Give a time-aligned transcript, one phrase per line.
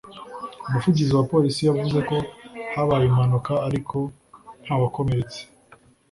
[0.67, 2.15] umuvugizi wa polisi yavuze ko
[2.73, 3.97] habaye impanuka ariko
[4.63, 5.39] ntawakomeretse